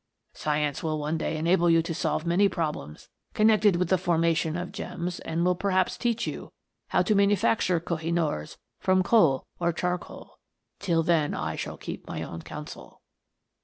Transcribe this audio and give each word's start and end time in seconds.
Science 0.33 0.81
will 0.81 0.97
one 0.97 1.15
day 1.15 1.37
enable 1.37 1.69
you 1.69 1.83
to 1.83 1.93
solve 1.93 2.25
many 2.25 2.49
problems 2.49 3.07
connected 3.35 3.75
with 3.75 3.89
the 3.89 3.99
formation 3.99 4.57
of 4.57 4.71
gems, 4.71 5.19
and 5.19 5.45
will 5.45 5.53
perhaps 5.53 5.95
teach 5.95 6.25
you 6.25 6.51
how 6.87 7.03
to 7.03 7.13
manufacture 7.13 7.79
Koh 7.79 7.97
i 7.99 8.09
noors 8.09 8.57
from 8.79 9.03
coal 9.03 9.45
or 9.59 9.71
char 9.71 9.99
coal. 9.99 10.39
Till 10.79 11.03
then 11.03 11.35
I 11.35 11.55
shall 11.55 11.77
keep 11.77 12.07
my 12.07 12.23
own 12.23 12.41
counsel. 12.41 12.99